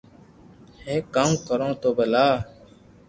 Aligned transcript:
ھي 0.85 0.95
ڪاو 1.15 1.31
ڪرو 1.47 1.69
تو 1.81 1.89
ڀلا 1.97 2.25